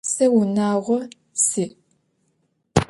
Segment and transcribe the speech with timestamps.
[0.13, 0.97] Se vunağo
[1.47, 1.71] si'.